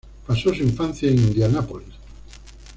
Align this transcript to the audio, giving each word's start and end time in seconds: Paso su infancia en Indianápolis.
Paso 0.25 0.51
su 0.51 0.63
infancia 0.63 1.07
en 1.11 1.19
Indianápolis. 1.19 1.93